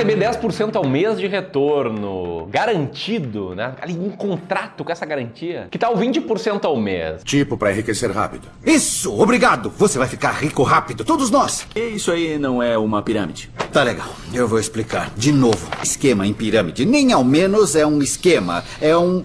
[0.00, 3.74] receber 10% ao mês de retorno, garantido, né?
[3.80, 5.68] Ali um contrato com essa garantia.
[5.70, 7.22] Que tal 20% ao mês?
[7.22, 8.48] Tipo para enriquecer rápido.
[8.64, 9.70] Isso, obrigado.
[9.76, 11.66] Você vai ficar rico rápido, todos nós.
[11.76, 13.50] Isso aí não é uma pirâmide.
[13.72, 15.10] Tá legal, eu vou explicar.
[15.16, 16.86] De novo, esquema em pirâmide.
[16.86, 19.24] Nem ao menos é um esquema, é um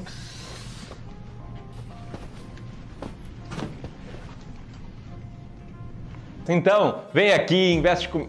[6.48, 8.28] Então, vem aqui, investe com.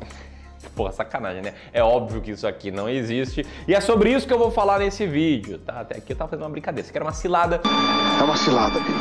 [0.76, 1.54] Porra, sacanagem, né?
[1.72, 3.46] É óbvio que isso aqui não existe.
[3.66, 5.80] E é sobre isso que eu vou falar nesse vídeo, tá?
[5.80, 6.82] Até aqui eu tava fazendo uma brincadeira.
[6.82, 7.62] Isso aqui era uma cilada.
[8.20, 8.94] É uma cilada, Bill.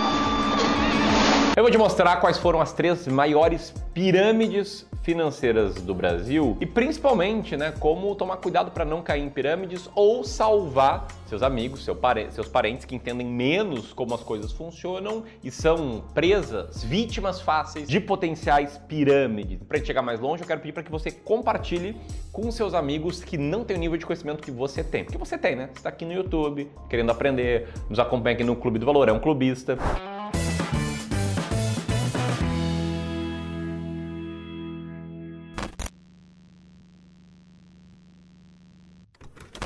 [1.58, 7.56] Eu vou te mostrar quais foram as três maiores pirâmides financeiras do Brasil e principalmente,
[7.56, 12.32] né, como tomar cuidado para não cair em pirâmides ou salvar seus amigos, seu pare
[12.32, 18.00] seus parentes que entendem menos como as coisas funcionam e são presas, vítimas fáceis de
[18.00, 19.60] potenciais pirâmides.
[19.68, 21.96] Para chegar mais longe, eu quero pedir para que você compartilhe
[22.32, 25.04] com seus amigos que não têm o nível de conhecimento que você tem.
[25.04, 25.70] Porque você tem, né?
[25.72, 29.12] Você está aqui no YouTube, querendo aprender, nos acompanha aqui no Clube do Valor, é
[29.12, 29.78] um clubista.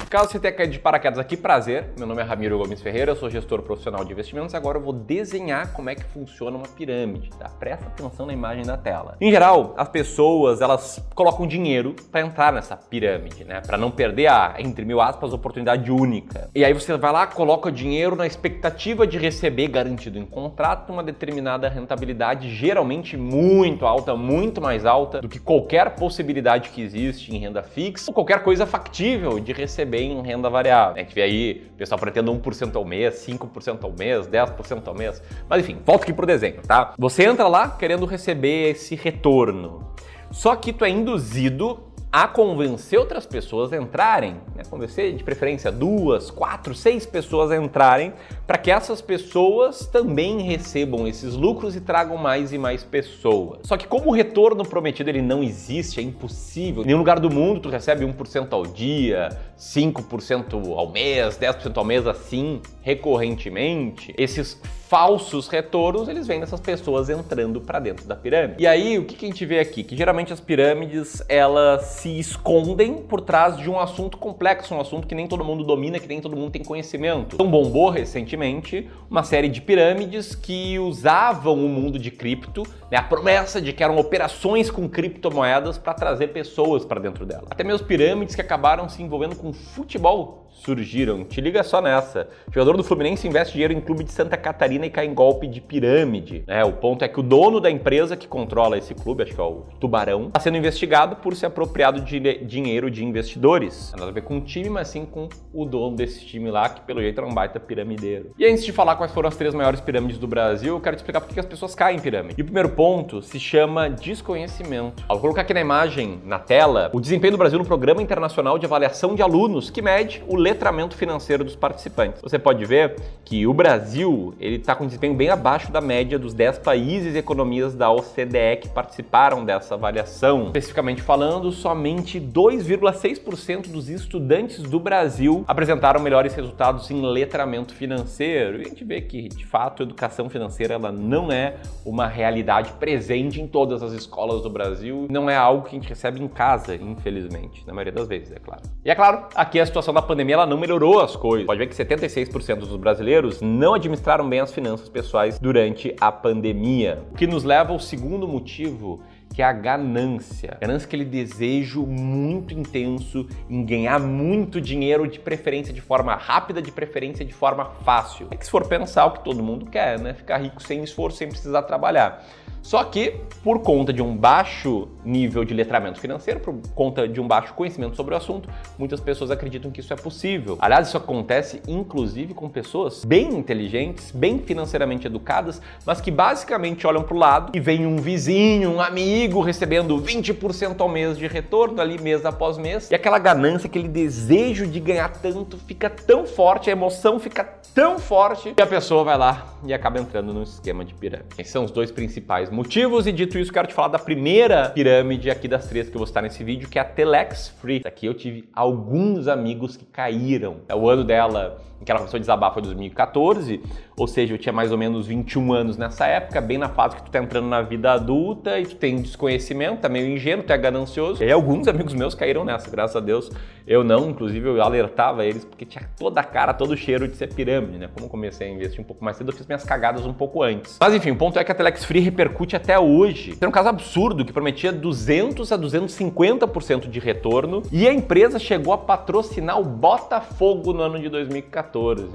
[0.10, 1.94] Caso você tenha caído de paraquedas aqui, prazer.
[1.96, 4.56] Meu nome é Ramiro Gomes Ferreira, eu sou gestor profissional de investimentos.
[4.56, 7.48] Agora eu vou desenhar como é que funciona uma pirâmide, tá?
[7.48, 9.16] Presta atenção na imagem da tela.
[9.22, 13.62] Em geral, as pessoas, elas colocam dinheiro para entrar nessa pirâmide, né?
[13.62, 16.50] Para não perder a, entre mil aspas, oportunidade única.
[16.56, 21.04] E aí você vai lá, coloca dinheiro na expectativa de receber garantido em contrato uma
[21.04, 27.38] determinada rentabilidade, geralmente muito alta, muito mais alta do que qualquer possibilidade que existe em
[27.38, 30.96] renda fixa ou qualquer coisa factível de receber em renda variável.
[30.96, 34.96] A gente vê aí o pessoal pretendo 1% ao mês, 5% ao mês, 10% ao
[34.96, 35.22] mês.
[35.48, 36.94] Mas enfim, volta aqui pro desenho, tá?
[36.98, 39.90] Você entra lá querendo receber esse retorno.
[40.32, 41.80] Só que tu é induzido
[42.12, 44.64] a convencer outras pessoas a entrarem, né?
[44.68, 48.14] convencer de preferência duas, quatro, seis pessoas a entrarem,
[48.48, 53.60] para que essas pessoas também recebam esses lucros e tragam mais e mais pessoas.
[53.64, 56.82] Só que como o retorno prometido ele não existe, é impossível.
[56.82, 61.86] Em nenhum lugar do mundo tu recebe 1% ao dia, 5% ao mês, 10% ao
[61.86, 64.16] mês assim, recorrentemente.
[64.18, 64.60] Esses
[64.90, 68.56] falsos retornos, eles vêm dessas pessoas entrando para dentro da pirâmide.
[68.64, 69.84] E aí, o que, que a gente vê aqui?
[69.84, 75.06] Que geralmente as pirâmides, elas se escondem por trás de um assunto complexo, um assunto
[75.06, 77.36] que nem todo mundo domina, que nem todo mundo tem conhecimento.
[77.36, 83.04] Então bombou recentemente uma série de pirâmides que usavam o mundo de cripto, né, a
[83.04, 87.46] promessa de que eram operações com criptomoedas para trazer pessoas para dentro dela.
[87.52, 91.24] Até mesmo pirâmides que acabaram se envolvendo com futebol surgiram.
[91.24, 92.28] Te liga só nessa.
[92.48, 95.48] O jogador do Fluminense investe dinheiro em clube de Santa Catarina e cai em golpe
[95.48, 96.44] de pirâmide.
[96.48, 96.64] Né?
[96.64, 99.44] O ponto é que o dono da empresa que controla esse clube, acho que é
[99.44, 103.92] o Tubarão, está sendo investigado por se apropriado de dinheiro de investidores.
[103.98, 106.82] Nada a ver com o time, mas sim com o dono desse time lá, que
[106.82, 108.32] pelo jeito era um baita piramideiro.
[108.38, 111.00] E antes de falar quais foram as três maiores pirâmides do Brasil, eu quero te
[111.00, 112.36] explicar por que as pessoas caem em pirâmide.
[112.38, 115.04] E o primeiro ponto se chama desconhecimento.
[115.08, 118.66] Vou colocar aqui na imagem, na tela, o desempenho do Brasil no Programa Internacional de
[118.66, 122.22] Avaliação de Alunos, que mede o letramento financeiro dos participantes.
[122.22, 126.34] Você pode ver que o Brasil ele está com desempenho bem abaixo da média dos
[126.34, 130.46] 10 países e economias da OCDE que participaram dessa avaliação.
[130.48, 138.58] Especificamente falando, somente 2,6% dos estudantes do Brasil apresentaram melhores resultados em letramento financeiro.
[138.58, 142.72] E a gente vê que, de fato, a educação financeira ela não é uma realidade
[142.74, 146.28] presente em todas as escolas do Brasil, não é algo que a gente recebe em
[146.28, 148.64] casa, infelizmente, na maioria das vezes, é claro.
[148.84, 151.46] E é claro, aqui a situação da pandemia ela não melhorou as coisas.
[151.46, 157.04] Pode ver que 76% dos brasileiros não administraram bem as finanças pessoais durante a pandemia.
[157.12, 159.02] O que nos leva ao segundo motivo
[159.34, 160.58] que é a ganância.
[160.60, 166.62] Ganância é aquele desejo muito intenso em ganhar muito dinheiro, de preferência de forma rápida,
[166.62, 168.28] de preferência de forma fácil.
[168.32, 170.14] É que se for pensar o que todo mundo quer, né?
[170.14, 172.26] Ficar rico sem esforço, sem precisar trabalhar.
[172.62, 177.28] Só que, por conta de um baixo nível de letramento financeiro, por conta de um
[177.28, 180.58] baixo conhecimento sobre o assunto, muitas pessoas acreditam que isso é possível.
[180.62, 187.04] Aliás, isso acontece inclusive com pessoas bem inteligentes, bem financeiramente educadas, mas que basicamente olham
[187.04, 191.82] para o lado e vem um vizinho, um amigo recebendo 20% ao mês de retorno
[191.82, 196.70] ali mês após mês, e aquela ganância, aquele desejo de ganhar tanto fica tão forte,
[196.70, 200.84] a emoção fica tão forte que a pessoa vai lá e acaba entrando num esquema
[200.84, 201.30] de pirâmide.
[201.38, 203.08] Esses são os dois principais principais motivos.
[203.08, 206.08] E dito isso, quero te falar da primeira pirâmide aqui das três que eu vou
[206.08, 207.82] citar nesse vídeo, que é a Telex Free.
[207.86, 210.58] Aqui eu tive alguns amigos que caíram.
[210.68, 213.62] É o ano dela em que ela começou a desabar foi 2014,
[213.98, 217.04] ou seja, eu tinha mais ou menos 21 anos nessa época, bem na fase que
[217.04, 220.58] tu tá entrando na vida adulta e tu tem desconhecimento, tá meio ingênuo, tu é
[220.58, 221.22] ganancioso.
[221.22, 223.30] E aí alguns amigos meus caíram nessa, graças a Deus.
[223.68, 227.16] Eu não, inclusive eu alertava eles porque tinha toda a cara, todo o cheiro de
[227.16, 227.90] ser pirâmide, né?
[227.94, 230.42] Como eu comecei a investir um pouco mais cedo, eu fiz minhas cagadas um pouco
[230.42, 230.78] antes.
[230.80, 233.38] Mas enfim, o ponto é que a Telex Free repercute até hoje.
[233.40, 238.74] Era um caso absurdo que prometia 200 a 250% de retorno e a empresa chegou
[238.74, 241.69] a patrocinar o Botafogo no ano de 2014,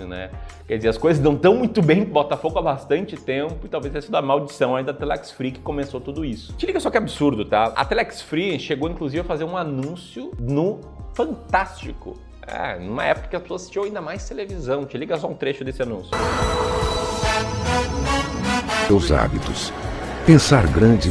[0.07, 0.31] né?
[0.67, 3.93] Quer dizer, as coisas não estão muito bem pro Botafogo há bastante tempo e talvez
[3.93, 6.53] tenha sido a maldição aí da Telex Free que começou tudo isso.
[6.55, 7.73] Te liga só que absurdo, tá?
[7.77, 10.81] A Telex Free chegou inclusive a fazer um anúncio no
[11.15, 12.19] Fantástico.
[12.47, 14.85] É, numa época que as pessoas assistiam ainda mais televisão.
[14.85, 16.11] Te liga só um trecho desse anúncio.
[18.91, 19.73] Os hábitos.
[20.27, 21.11] Pensar grande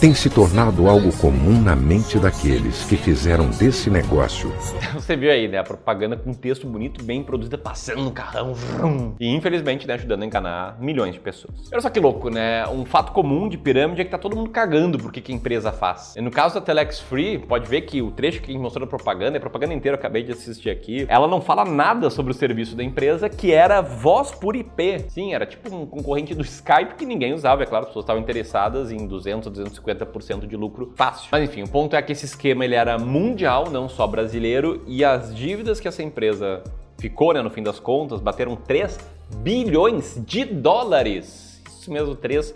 [0.00, 4.52] tem se tornado algo comum na mente daqueles que fizeram desse negócio.
[4.94, 5.58] Você viu aí, né?
[5.58, 8.52] A propaganda com um texto bonito, bem produzida, passando no carrão.
[8.54, 11.70] Vrum, e infelizmente, né, ajudando a enganar milhões de pessoas.
[11.72, 12.66] Olha só que louco, né?
[12.68, 15.72] Um fato comum de pirâmide é que tá todo mundo cagando por que a empresa
[15.72, 16.14] faz.
[16.16, 19.38] E no caso da Telex Free, pode ver que o trecho que mostrou a propaganda,
[19.38, 22.76] a propaganda inteira eu acabei de assistir aqui, ela não fala nada sobre o serviço
[22.76, 25.04] da empresa, que era voz por IP.
[25.08, 28.22] Sim, era tipo um concorrente do Skype que ninguém usava, é claro, as pessoas estavam
[28.22, 31.28] interessadas em 200 ou 250 50% de lucro fácil.
[31.30, 35.04] Mas enfim, o ponto é que esse esquema ele era mundial, não só brasileiro, e
[35.04, 36.62] as dívidas que essa empresa
[36.98, 38.98] ficou, né, no fim das contas, bateram 3
[39.36, 41.62] bilhões de dólares.
[41.78, 42.54] Isso mesmo, 3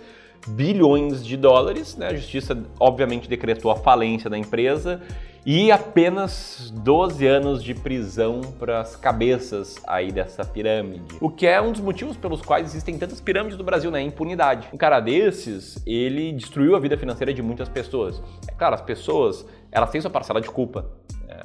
[0.48, 1.96] bilhões de dólares.
[1.96, 2.08] Né?
[2.08, 5.02] A justiça, obviamente, decretou a falência da empresa
[5.44, 11.16] e apenas 12 anos de prisão para as cabeças aí dessa pirâmide.
[11.20, 14.02] O que é um dos motivos pelos quais existem tantas pirâmides no Brasil, né?
[14.02, 14.68] Impunidade.
[14.72, 18.22] Um cara desses, ele destruiu a vida financeira de muitas pessoas.
[18.46, 20.86] É claro, as pessoas, elas têm sua parcela de culpa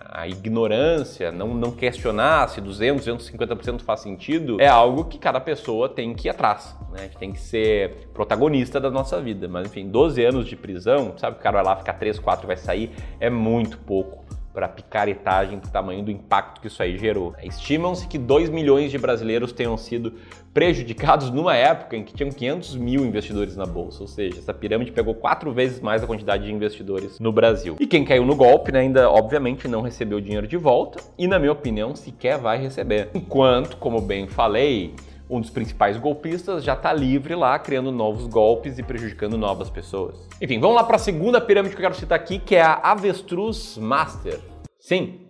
[0.09, 5.89] a ignorância, não, não questionar se 200, 250% faz sentido, é algo que cada pessoa
[5.89, 7.09] tem que ir atrás, né?
[7.19, 9.47] tem que ser protagonista da nossa vida.
[9.47, 12.45] Mas enfim, 12 anos de prisão, sabe que o cara vai lá ficar 3, 4
[12.45, 16.97] e vai sair, é muito pouco para picaretagem do tamanho do impacto que isso aí
[16.97, 17.33] gerou.
[17.41, 20.13] Estimam-se que 2 milhões de brasileiros tenham sido
[20.53, 24.91] prejudicados numa época em que tinham 500 mil investidores na bolsa, ou seja, essa pirâmide
[24.91, 27.75] pegou quatro vezes mais a quantidade de investidores no Brasil.
[27.79, 31.27] E quem caiu no golpe né, ainda, obviamente, não recebeu o dinheiro de volta e,
[31.27, 33.09] na minha opinião, sequer vai receber.
[33.15, 34.93] Enquanto, como bem falei,
[35.29, 40.27] um dos principais golpistas já está livre lá, criando novos golpes e prejudicando novas pessoas.
[40.41, 42.73] Enfim, vamos lá para a segunda pirâmide que eu quero citar aqui, que é a
[42.83, 44.39] Avestruz Master.
[44.79, 45.21] Sim,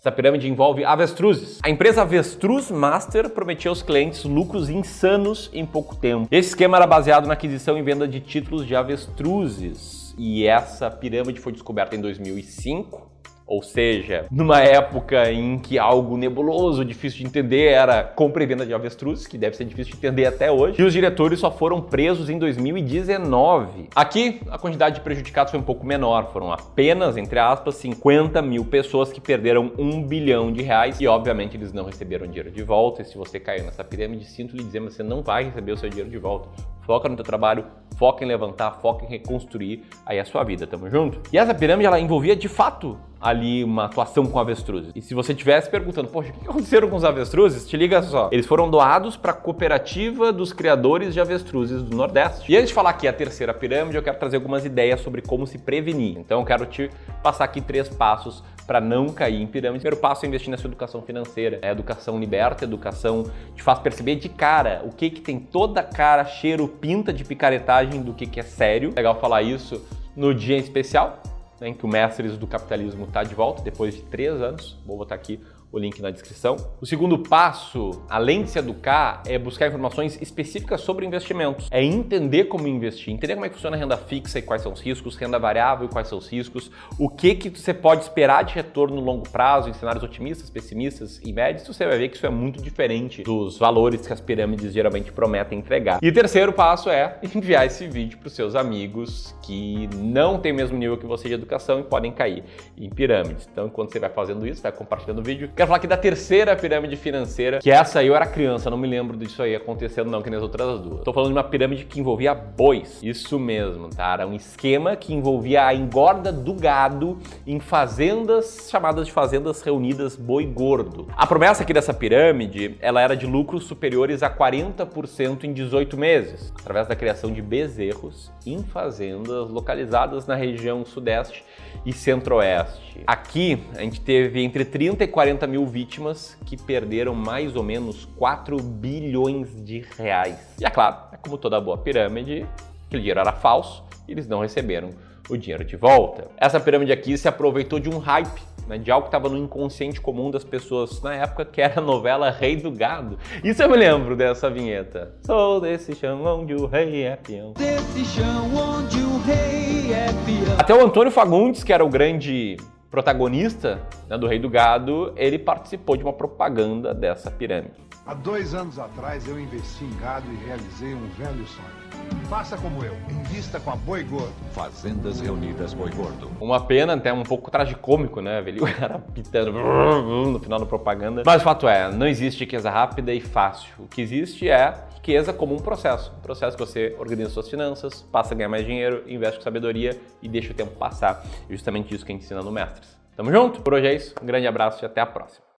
[0.00, 1.58] essa pirâmide envolve avestruzes.
[1.62, 6.26] A empresa Avestruz Master prometia aos clientes lucros insanos em pouco tempo.
[6.30, 10.14] Esse esquema era baseado na aquisição e venda de títulos de avestruzes.
[10.16, 13.10] E essa pirâmide foi descoberta em 2005
[13.50, 18.64] ou seja, numa época em que algo nebuloso, difícil de entender, era compra e venda
[18.64, 21.82] de avestruzes, que deve ser difícil de entender até hoje, e os diretores só foram
[21.82, 23.88] presos em 2019.
[23.92, 28.64] Aqui, a quantidade de prejudicados foi um pouco menor, foram apenas, entre aspas, 50 mil
[28.64, 33.02] pessoas que perderam um bilhão de reais, e obviamente eles não receberam dinheiro de volta,
[33.02, 35.76] e se você caiu nessa pirâmide, sinto lhe dizer, mas você não vai receber o
[35.76, 36.48] seu dinheiro de volta.
[36.82, 37.64] Foca no teu trabalho,
[37.98, 41.20] foca em levantar, foca em reconstruir aí a sua vida, tamo junto?
[41.32, 44.92] E essa pirâmide, ela envolvia de fato ali uma atuação com avestruzes.
[44.94, 47.68] E se você estivesse perguntando, poxa, o que aconteceram com os avestruzes?
[47.68, 48.30] Te liga só.
[48.32, 52.50] Eles foram doados para a cooperativa dos criadores de avestruzes do Nordeste.
[52.50, 55.46] E antes de falar aqui a terceira pirâmide, eu quero trazer algumas ideias sobre como
[55.46, 56.16] se prevenir.
[56.18, 56.90] Então eu quero te
[57.22, 59.78] passar aqui três passos para não cair em pirâmide.
[59.78, 61.58] O primeiro passo é investir na sua educação financeira.
[61.60, 65.84] É educação liberta, educação te faz perceber de cara o que que tem toda a
[65.84, 68.92] cara, cheiro, pinta de picaretagem do que que é sério.
[68.96, 69.84] Legal falar isso
[70.16, 71.20] no dia especial,
[71.60, 74.78] né, em que o Mestres do Capitalismo está de volta depois de três anos.
[74.86, 75.38] Vou botar aqui
[75.72, 76.56] o link na descrição.
[76.80, 81.68] O segundo passo, além de se educar, é buscar informações específicas sobre investimentos.
[81.70, 84.72] É entender como investir, entender como é que funciona a renda fixa e quais são
[84.72, 88.44] os riscos, renda variável e quais são os riscos, o que, que você pode esperar
[88.44, 92.16] de retorno no longo prazo, em cenários otimistas, pessimistas e médios, você vai ver que
[92.16, 95.98] isso é muito diferente dos valores que as pirâmides geralmente prometem entregar.
[96.02, 100.52] E o terceiro passo é enviar esse vídeo para os seus amigos que não têm
[100.52, 102.44] o mesmo nível que você de educação e podem cair
[102.76, 103.48] em pirâmides.
[103.50, 106.56] Então, enquanto você vai fazendo isso, vai compartilhando o vídeo, Quero falar aqui da terceira
[106.56, 110.22] pirâmide financeira, que essa aí eu era criança, não me lembro disso aí acontecendo não,
[110.22, 111.02] que nem as outras duas.
[111.02, 112.98] Tô falando de uma pirâmide que envolvia bois.
[113.02, 114.14] Isso mesmo, tá?
[114.14, 120.16] Era um esquema que envolvia a engorda do gado em fazendas chamadas de fazendas reunidas
[120.16, 121.08] boi gordo.
[121.14, 126.54] A promessa aqui dessa pirâmide, ela era de lucros superiores a 40% em 18 meses,
[126.58, 131.44] através da criação de bezerros em fazendas localizadas na região sudeste
[131.84, 133.02] e centro-oeste.
[133.06, 138.06] Aqui a gente teve entre 30 e 40 mil vítimas que perderam mais ou menos
[138.16, 140.38] 4 bilhões de reais.
[140.58, 142.46] E é claro, é como toda boa pirâmide,
[142.86, 144.90] aquele dinheiro era falso e eles não receberam
[145.28, 146.28] o dinheiro de volta.
[146.36, 150.00] Essa pirâmide aqui se aproveitou de um hype, né, de algo que estava no inconsciente
[150.00, 153.18] comum das pessoas na época, que era a novela Rei do Gado.
[153.42, 155.14] Isso eu me lembro dessa vinheta.
[155.24, 157.52] Sou desse chão onde o rei é peão.
[157.52, 160.56] Desse chão onde o rei é peão.
[160.58, 162.56] Até o Antônio Fagundes, que era o grande
[162.90, 167.89] protagonista né, do Rei do Gado, ele participou de uma propaganda dessa pirâmide.
[168.10, 172.26] Há dois anos atrás eu investi em gado e realizei um velho sonho.
[172.28, 174.34] Faça como eu, invista com a Boi Gordo.
[174.50, 176.28] Fazendas Reunidas Boi Gordo.
[176.40, 178.42] Uma pena, até um pouco tragicômico, né?
[178.42, 181.22] Ver o cara pitando no final da propaganda.
[181.24, 183.72] Mas o fato é, não existe riqueza rápida e fácil.
[183.78, 186.12] O que existe é riqueza como um processo.
[186.18, 189.96] Um processo que você organiza suas finanças, passa a ganhar mais dinheiro, investe com sabedoria
[190.20, 191.24] e deixa o tempo passar.
[191.48, 192.98] E justamente isso que a gente ensina no Mestres.
[193.16, 193.62] Tamo junto?
[193.62, 194.16] Por hoje é isso.
[194.20, 195.44] Um grande abraço e até a próxima.